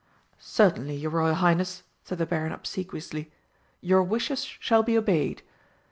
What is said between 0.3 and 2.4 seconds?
"Certainly, your Royal Highness," said the